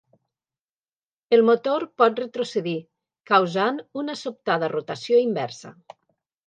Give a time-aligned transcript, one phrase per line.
[1.37, 2.75] El motor pot retrocedir,
[3.35, 5.79] causant una sobtada rotació inversa.